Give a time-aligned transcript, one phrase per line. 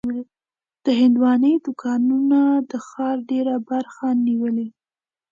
[0.83, 2.39] د هندوانو دوکانونه
[2.71, 4.67] د ښار ډېره برخه نیولې.